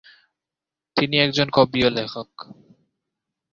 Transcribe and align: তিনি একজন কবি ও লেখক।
তিনি 0.97 1.15
একজন 1.17 1.47
কবি 1.53 1.79
ও 1.85 1.89
লেখক। 1.89 2.29